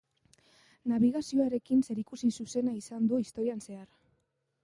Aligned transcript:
Nabigazioarekin 0.91 1.83
zerikusi 1.89 2.31
zuzena 2.43 2.75
izan 2.79 3.05
du 3.11 3.19
historian 3.25 3.65
zehar. 3.67 3.87